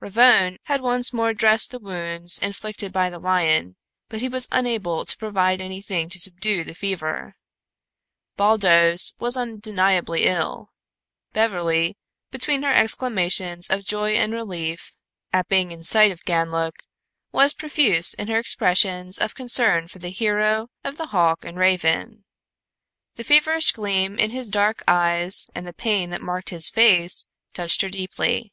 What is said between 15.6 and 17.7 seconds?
in sight of Ganlook, was